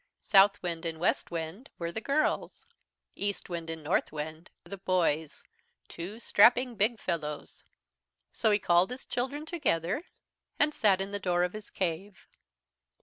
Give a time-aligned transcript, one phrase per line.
[0.23, 2.65] Southwind and Westwind were the girls,
[3.13, 5.43] Eastwind and Northwind the boys,
[5.87, 7.63] two strapping big fellows.
[8.33, 10.01] "So he called his children together
[10.57, 12.25] and sat in the door of his cave.